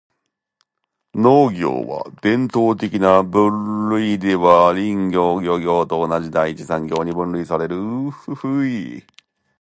[1.13, 7.77] 農業は、伝統的な分類では林業・漁業と同じ第一次産業に分類される。